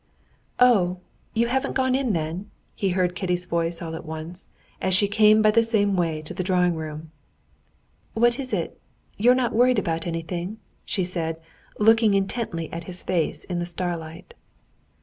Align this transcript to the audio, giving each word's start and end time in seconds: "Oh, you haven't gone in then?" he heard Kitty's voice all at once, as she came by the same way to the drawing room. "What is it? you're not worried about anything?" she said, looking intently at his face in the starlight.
"Oh, 0.59 0.97
you 1.35 1.45
haven't 1.45 1.75
gone 1.75 1.93
in 1.93 2.13
then?" 2.13 2.49
he 2.73 2.89
heard 2.89 3.13
Kitty's 3.13 3.45
voice 3.45 3.83
all 3.83 3.93
at 3.93 4.03
once, 4.03 4.47
as 4.81 4.95
she 4.95 5.07
came 5.07 5.43
by 5.43 5.51
the 5.51 5.61
same 5.61 5.95
way 5.95 6.23
to 6.23 6.33
the 6.33 6.41
drawing 6.41 6.73
room. 6.73 7.11
"What 8.15 8.39
is 8.39 8.51
it? 8.51 8.81
you're 9.17 9.35
not 9.35 9.53
worried 9.53 9.77
about 9.77 10.07
anything?" 10.07 10.57
she 10.85 11.03
said, 11.03 11.39
looking 11.77 12.15
intently 12.15 12.67
at 12.73 12.85
his 12.85 13.03
face 13.03 13.43
in 13.43 13.59
the 13.59 13.65
starlight. 13.67 14.33